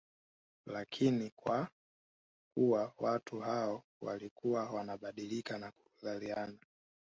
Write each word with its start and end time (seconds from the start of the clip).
Lakini 0.65 1.31
kwa 1.35 1.69
kuwa 2.55 2.93
watu 2.97 3.39
hao 3.39 3.83
walikuwa 4.01 4.69
wanabadilika 4.71 5.57
na 5.57 5.71
kuzaliana 5.71 6.57